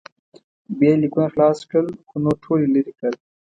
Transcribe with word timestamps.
بیا 0.77 0.91
یې 0.95 1.01
لیکونه 1.01 1.27
خلاص 1.33 1.59
کړل 1.71 1.87
خو 2.07 2.15
نور 2.25 2.35
ټول 2.43 2.59
یې 2.63 2.69
لرې 2.73 2.93
کړل. 2.99 3.15